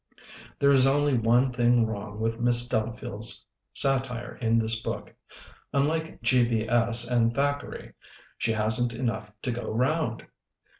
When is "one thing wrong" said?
1.15-2.19